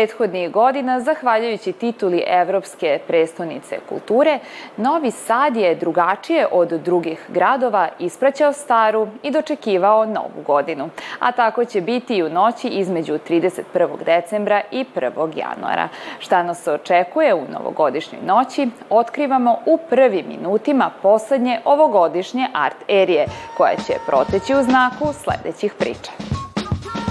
[0.00, 4.38] Prethodnih godina, zahvaljujući tituli Evropske prestonice kulture,
[4.76, 10.88] Novi Sad je drugačije od drugih gradova ispraćao staru i dočekivao novu godinu.
[11.18, 14.04] A tako će biti i u noći između 31.
[14.04, 15.38] decembra i 1.
[15.38, 15.88] januara.
[16.18, 23.26] Šta nas očekuje u novogodišnjoj noći, otkrivamo u prvim minutima poslednje ovogodišnje art erije,
[23.56, 26.12] koja će proteći u znaku sledećih priča.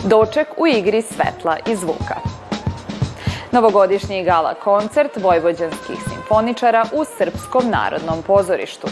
[0.06, 2.39] Doček u igri svetla i zvuka.
[3.52, 8.88] Novogodišnji gala koncert vojvođanskih simfoničara u Srpskom narodnom pozorištu.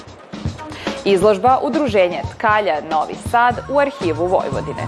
[1.05, 4.87] Izložba Udruženja Tkalja Novi Sad u arhivu Vojvodine.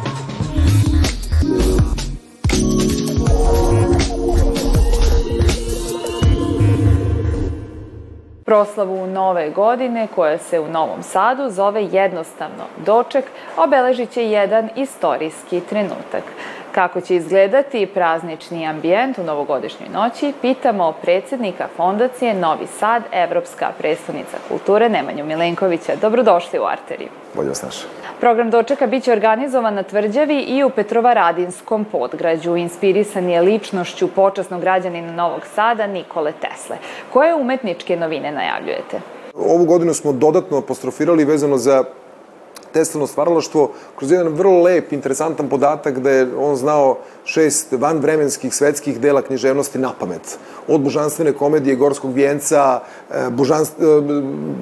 [8.45, 13.25] Proslavu nove godine, koja se u Novom Sadu zove jednostavno doček,
[13.57, 16.23] obeležit će jedan istorijski trenutak.
[16.71, 24.37] Kako će izgledati praznični ambijent u novogodišnjoj noći, pitamo predsednika Fondacije Novi Sad, Evropska predstavnica
[24.47, 25.95] kulture Nemanju Milenkovića.
[26.01, 27.09] Dobrodošli u Arteriju.
[27.35, 27.85] Bolje vas naša.
[28.19, 32.55] Program dočeka biće organizovan na Tvrđavi i u Petrovaradinskom podgrađu.
[32.55, 36.77] Inspirisan je ličnošću počasnog građanina Novog Sada Nikole Tesle.
[37.13, 38.99] Koje umetničke novine najavljujete?
[39.35, 41.83] Ovu godinu smo dodatno apostrofirali vezano za
[42.73, 48.99] Teslino stvaralaštvo kroz jedan vrlo lep, interesantan podatak da je on znao šest vanvremenskih svetskih
[48.99, 50.37] dela književnosti na pamet.
[50.67, 52.79] Od božanstvene komedije Gorskog vijenca,
[53.11, 53.83] e, božanst, e,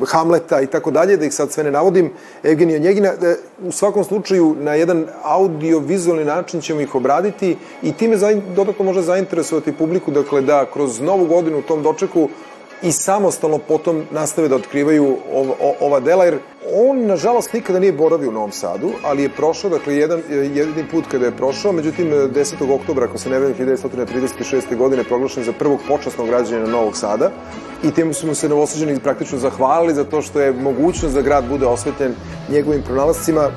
[0.05, 2.11] Hamleta i tako dalje, da ih sad sve ne navodim,
[2.43, 3.09] Evgenija Njegina.
[3.09, 8.17] E, u svakom slučaju, na jedan audio-vizualni način ćemo ih obraditi i time
[8.55, 12.29] dodatno može zainteresovati publiku, dakle da kroz novu godinu u tom dočeku
[12.81, 16.39] i samostalno potom nastave da otkrivaju ova, ova dela, jer
[16.73, 21.05] on, nažalost, nikada nije boravio u Novom Sadu, ali je prošao, dakle, jedan, jedini put
[21.11, 22.73] kada je prošao, međutim, 10.
[22.75, 24.75] oktobra, ako se ne vrem, 1936.
[24.77, 27.31] godine, proglašen za prvog počasnog građanina Novog Sada
[27.83, 31.47] i tim su mu se novosađeni praktično zahvalili za to što je mogućnost da grad
[31.49, 32.15] bude osvetljen
[32.49, 33.49] njegovim pronalascima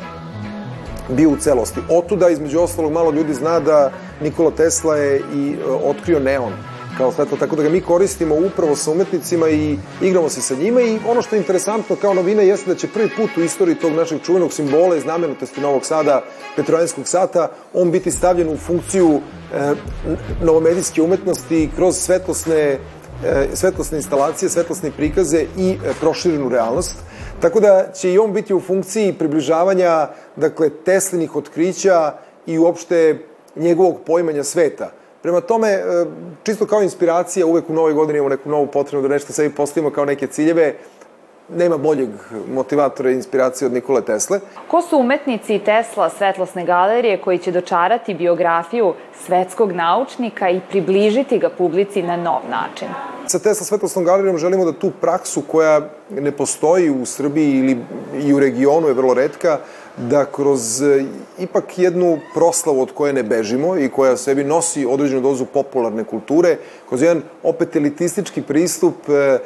[1.08, 1.80] bio u celosti.
[1.88, 3.90] Otuda, između ostalog, malo ljudi zna da
[4.22, 6.52] Nikola Tesla je i e, otkrio neon
[7.00, 10.80] kao svetlo, tako da ga mi koristimo upravo sa umetnicima i igramo se sa njima
[10.80, 13.92] i ono što je interesantno kao novina jeste da će prvi put u istoriji tog
[13.92, 16.22] našeg čuvenog simbola i znamenitosti Novog Sada,
[16.56, 19.20] Petrojanskog sata, on biti stavljen u funkciju
[19.54, 19.74] e,
[20.44, 22.78] novomedijske umetnosti kroz svetlosne e,
[23.54, 26.96] svetlosne instalacije, svetlosne prikaze i e, proširenu realnost.
[27.40, 32.12] Tako da će i on biti u funkciji približavanja, dakle, Teslinih otkrića
[32.46, 33.18] i uopšte
[33.56, 34.99] njegovog poimanja sveta.
[35.22, 35.82] Prema tome, e,
[36.42, 39.90] čisto kao inspiracija, uvek u novoj godini imamo neku novu potrebu da nešto sebi postavimo
[39.90, 40.74] kao neke ciljeve,
[41.56, 42.08] nema boljeg
[42.54, 44.40] motivatora i inspiracije od Nikole Tesle.
[44.68, 48.94] Ko su umetnici Tesla svetlosne galerije koji će dočarati biografiju
[49.26, 52.88] svetskog naučnika i približiti ga publici na nov način?
[53.26, 55.80] Sa Tesla svetlosnom galerijom želimo da tu praksu koja
[56.10, 57.78] ne postoji u Srbiji ili
[58.22, 59.58] i u regionu je vrlo redka,
[59.96, 61.04] da kroz e,
[61.38, 66.56] ipak jednu proslavu od koje ne bežimo i koja sebi nosi određenu dozu popularne kulture,
[66.88, 69.38] kroz jedan opet elitistički pristup e, e,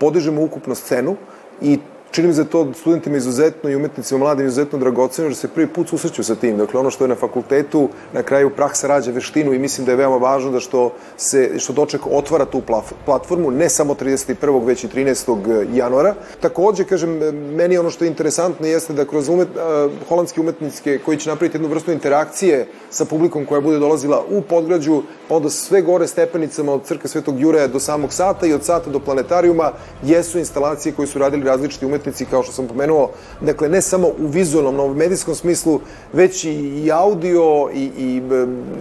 [0.00, 1.16] podižemo ukupnu scenu
[1.60, 1.78] i
[2.14, 5.88] čini mi se to studentima izuzetno i umetnicima mladim izuzetno dragoceno, da se prvi put
[5.88, 6.56] susreću sa tim.
[6.56, 9.96] Dakle, ono što je na fakultetu, na kraju praksa rađa veštinu i mislim da je
[9.96, 12.62] veoma važno da što, se, što doček otvara tu
[13.04, 14.66] platformu, ne samo 31.
[14.66, 15.66] već i 13.
[15.74, 16.14] januara.
[16.40, 17.18] Takođe, kažem,
[17.56, 21.56] meni ono što je interesantno jeste da kroz umet, uh, holandske umetnice koji će napraviti
[21.56, 26.72] jednu vrstu interakcije sa publikom koja bude dolazila u podgrađu, pa onda sve gore stepenicama
[26.72, 29.72] od crkve Svetog Jureja do samog sata i od sata do planetarijuma,
[30.02, 33.10] jesu instalacije koje su radili različiti umetnici umetnici, kao što sam pomenuo,
[33.40, 35.80] dakle, ne samo u vizualnom, medijskom smislu,
[36.12, 38.22] već i audio i, i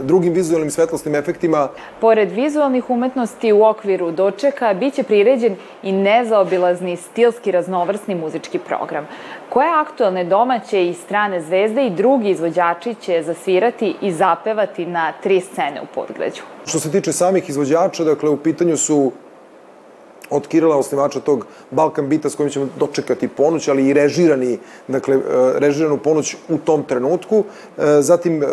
[0.03, 1.69] drugim vizualnim svetlosnim efektima.
[2.01, 9.07] Pored vizualnih umetnosti u okviru dočeka, biće priređen i nezaobilazni stilski raznovrsni muzički program.
[9.49, 15.39] Koje aktualne domaće i strane zvezde i drugi izvođači će zasvirati i zapevati na tri
[15.41, 16.41] scene u Podgrađu?
[16.65, 19.11] Što se tiče samih izvođača, dakle, u pitanju su
[20.33, 24.57] od Kirila, osnivača tog Balkan Bita s kojim ćemo dočekati ponoć, ali i režirani,
[24.87, 25.19] dakle, e,
[25.59, 27.43] režiranu ponoć u tom trenutku.
[27.77, 28.45] E, zatim, e,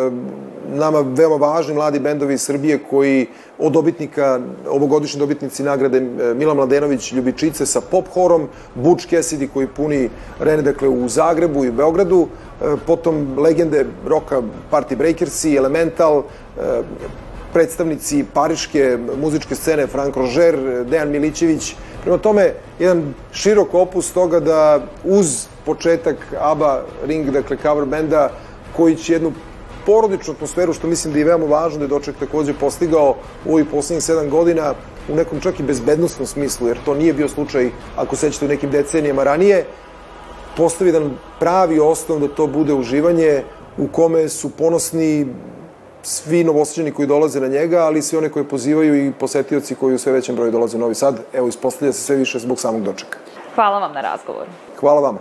[0.75, 3.27] nama veoma važni mladi bendovi iz Srbije koji
[3.59, 6.01] od dobitnika, ovogodišnji dobitnici nagrade
[6.35, 10.09] Mila Mladenović Ljubičice sa pop horom, Butch Cassidy koji puni
[10.41, 12.29] rene, dakle, u Zagrebu i Beogradu,
[12.87, 16.23] potom legende roka Party Breakersi, Elemental,
[17.53, 21.75] predstavnici pariške muzičke scene, Frank Roger, Dejan Milićević.
[22.03, 28.31] Prema tome, jedan širok opus toga da uz početak ABBA Ring, dakle cover benda,
[28.77, 29.33] koji će jednu
[29.87, 33.15] porodičnu atmosferu, što mislim da je veoma važno da je Doček takođe postigao
[33.47, 34.75] u ovih poslednjih sedam godina
[35.09, 38.71] u nekom čak i bezbednostnom smislu, jer to nije bio slučaj, ako sećate, u nekim
[38.71, 39.67] decenijama ranije,
[40.57, 43.43] postavi jedan pravi osnov da to bude uživanje
[43.79, 45.27] u kome su ponosni
[46.03, 49.99] svi novosađani koji dolaze na njega, ali svi one koje pozivaju i posetioci koji u
[49.99, 51.21] sve većem broju dolaze u Novi Sad.
[51.33, 53.19] Evo, ispostavlja se sve više zbog samog dočeka.
[53.55, 54.51] Hvala vam na razgovoru.
[54.81, 55.19] Hvala vama.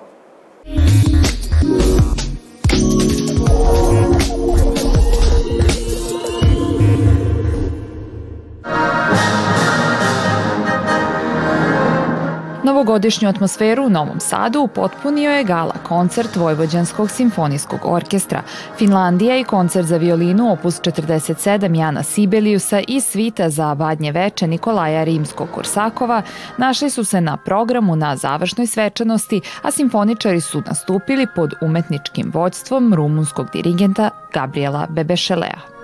[12.63, 18.44] Novogodišnju atmosferu u Novom Sadu upotpunio je gala koncert Vojvođanskog simfonijskog orkestra,
[18.77, 25.03] Finlandija i koncert za violinu opus 47 Jana Sibeliusa i svita za badnje veče Nikolaja
[25.03, 26.21] Rimskog-Korsakova
[26.57, 32.94] našli su se na programu na završnoj svečanosti, a simfoničari su nastupili pod umetničkim vođstvom
[32.94, 35.79] rumunskog dirigenta Gabriela Bebešelea.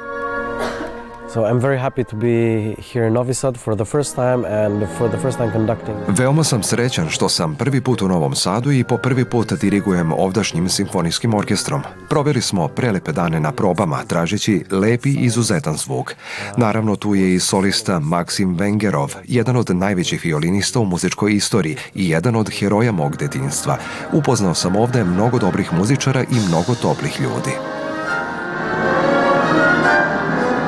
[1.36, 4.88] So I'm very happy to be here in Novi Sad for the first time and
[4.98, 5.96] for the first time conducting.
[6.08, 10.12] Veoma sam srećan što sam prvi put u Novom Sadu i po prvi put dirigujem
[10.14, 11.82] ovdašnjim simfonijskim orkestrom.
[12.10, 16.16] Proveli smo prelepe dane na probama, tražeći lepi i izuzetan zvuk.
[16.58, 22.10] Naravno, tu je i solista Maksim Vengerov, jedan od najvećih violinista u muzičkoj istoriji i
[22.10, 23.78] jedan od heroja mog detinjstva.
[24.14, 27.52] Upoznao sam ovde mnogo dobrih muzičara i mnogo toplih ljudi.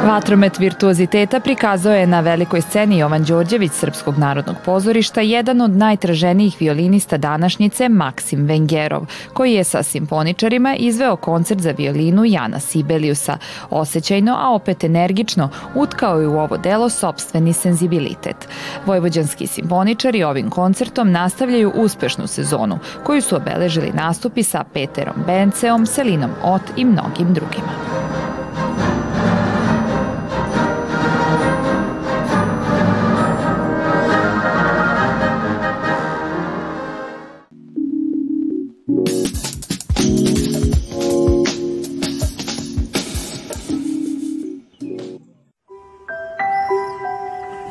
[0.08, 6.56] Vatromet virtuoziteta prikazao je na velikoj sceni Jovan Đorđević Srpskog narodnog pozorišta jedan od najtraženijih
[6.60, 13.38] violinista današnjice Maksim Vengerov, koji je sa simponičarima izveo koncert za violinu Jana Sibeliusa.
[13.70, 18.48] Osećajno, a opet energično, utkao je u ovo delo sobstveni senzibilitet.
[18.86, 26.32] Vojvođanski simponičari ovim koncertom nastavljaju uspešnu sezonu, koju su obeležili nastupi sa Peterom Benceom, Selinom
[26.44, 27.87] Ot i mnogim drugima.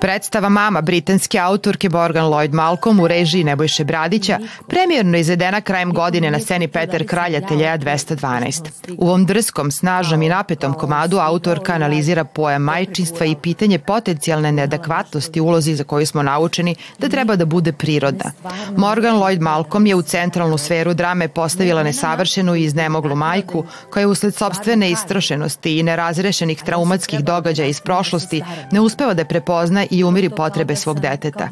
[0.07, 4.39] Predstava Mama britanske autorke Morgan Lloyd Malcolm u režiji Nebojše Bradića
[4.69, 8.71] premijerno izvedena krajem godine na sceni Peter Kralja Teljeja 212.
[8.99, 15.41] U ovom drskom, snažnom i napetom komadu autorka analizira pojam majčinstva i pitanje potencijalne neadekvatnosti
[15.41, 18.33] ulozi za koju smo naučeni da treba da bude prirodna.
[18.77, 24.07] Morgan Lloyd Malcolm je u centralnu sferu drame postavila nesavršenu i iznemoglu majku koja je
[24.07, 28.43] usled sobstvene istrošenosti i nerazrešenih traumatskih događaja iz prošlosti
[28.73, 31.49] ne uspeva da prepozna umiri potrebe svog deteta.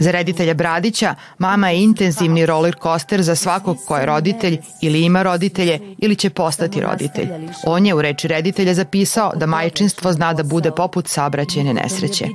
[0.00, 5.22] Za reditelja Bradića, mama je intenzivni roller coaster za svakog ko je roditelj ili ima
[5.22, 7.28] roditelje ili će postati roditelj.
[7.66, 12.26] On je u reči reditelja zapisao da majčinstvo zna da bude poput saobraćajne nesreće.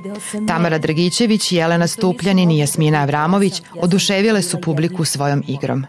[0.48, 5.86] Tamara Dragićević, Jelena Stupljanin i Jasmina Avramović oduševile su publiku svojom igrom.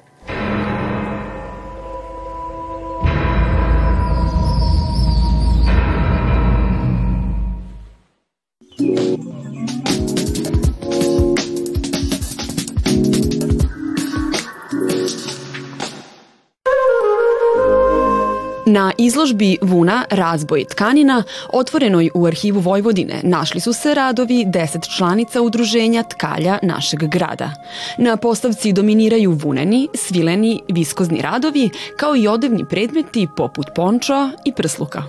[18.67, 25.41] Na izložbi Vuna razboj tkanina, otvorenoj u arhivu Vojvodine, našli su se radovi 10 članica
[25.41, 27.51] udruženja tkalja našeg grada.
[27.97, 35.03] Na postavci dominiraju vuneni, svileni, viskozni radovi, kao i odevni predmeti poput ponča i prsluka.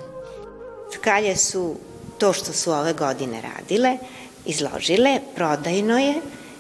[1.01, 1.77] Tkalje su
[2.19, 3.99] to što su ove godine radile,
[4.47, 6.15] izložile, prodajno je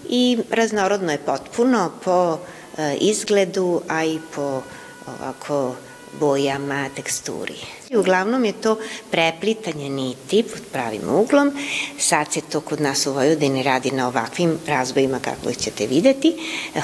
[0.08, 2.38] i raznorodno je potpuno po
[2.78, 4.62] e, izgledu, a i po
[5.06, 5.74] ovako
[6.20, 7.54] bojama, teksturi.
[7.96, 8.78] Uglavnom je to
[9.10, 11.52] preplitanje niti pod pravim uglom.
[11.98, 16.34] Sad se to kod nas u Vojvodini radi na ovakvim razbojima kako ćete videti,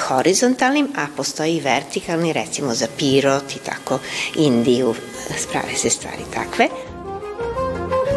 [0.07, 3.99] horizontalnim, a postoji i vertikalni, recimo za pirot i tako
[4.35, 4.95] Indiju,
[5.37, 6.67] sprave se stvari takve.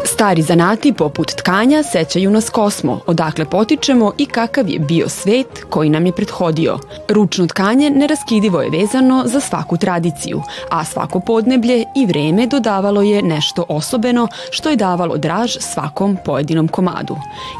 [0.05, 5.89] Stari zanati poput tkanja sećaju nas kosmo, odakle potičemo i kakav je bio svet koji
[5.89, 6.79] nam je prethodio.
[7.09, 13.21] Ručno tkanje neraskidivo je vezano za svaku tradiciju, a svako podneblje i vreme dodavalo je
[13.21, 17.15] nešto osobeno što je davalo draž svakom pojedinom komadu.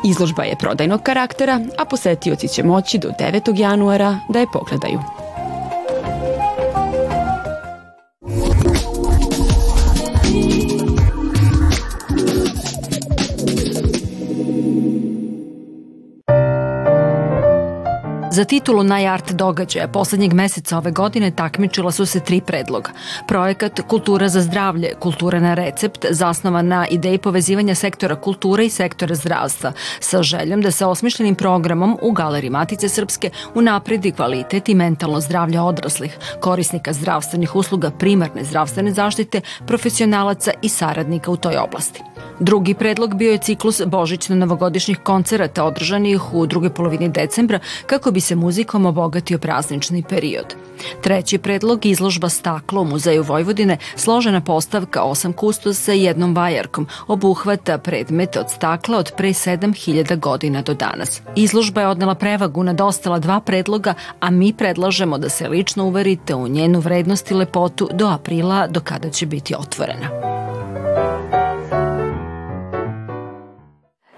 [0.05, 3.59] Izložba je prodajnog karaktera, a posetioci će moći do 9.
[3.59, 5.26] januara da je pogledaju.
[18.37, 22.91] Za titulu najart događaja poslednjeg meseca ove godine takmičila su se tri predloga.
[23.27, 29.15] Projekat Kultura za zdravlje, kultura na recept, zasnovan na ideji povezivanja sektora kulture i sektora
[29.15, 35.21] zdravstva, sa željom da se osmišljenim programom u Galeriji Matice Srpske unapredi kvalitet i mentalno
[35.21, 42.01] zdravlje odraslih, korisnika zdravstvenih usluga primarne zdravstvene zaštite, profesionalaca i saradnika u toj oblasti.
[42.39, 48.35] Drugi predlog bio je ciklus božićno-novogodišnjih koncerata održanih u drugoj polovini decembra kako bi se
[48.35, 50.55] muzikom obogatio praznični period.
[51.01, 57.77] Treći predlog izložba staklo u Muzeju Vojvodine, složena postavka osam kustosa i jednom vajarkom, obuhvata
[57.77, 61.21] predmete od stakla od pre 7000 godina do danas.
[61.35, 66.35] Izložba je odnela prevagu nad ostala dva predloga, a mi predlažemo da se lično uverite
[66.35, 70.46] u njenu vrednost i lepotu do aprila do kada će biti otvorena.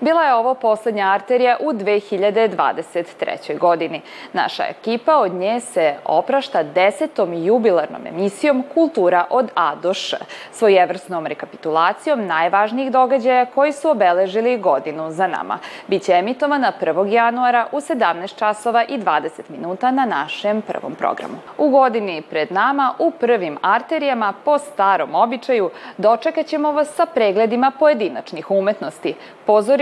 [0.01, 3.57] Bila je ovo poslednja arterija u 2023.
[3.57, 4.01] godini.
[4.33, 10.17] Naša ekipa od nje se oprašta desetom jubilarnom emisijom Kultura od A do Š,
[10.51, 15.57] svojevrsnom rekapitulacijom najvažnijih događaja koji su obeležili godinu za nama.
[15.87, 17.13] Biće emitovana 1.
[17.13, 21.35] januara u 17 časova i 20 minuta na našem prvom programu.
[21.57, 27.71] U godini pred nama u prvim arterijama po starom običaju dočekat ćemo vas sa pregledima
[27.79, 29.15] pojedinačnih umetnosti,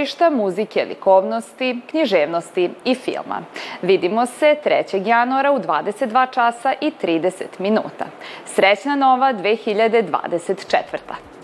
[0.07, 3.41] pozorišta, muzike, likovnosti, književnosti i filma.
[3.81, 5.07] Vidimo se 3.
[5.07, 8.05] januara u 22 časa i 30 minuta.
[8.45, 11.36] Srećna nova 2024.